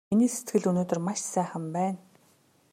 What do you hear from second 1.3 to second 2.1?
сайхан байна!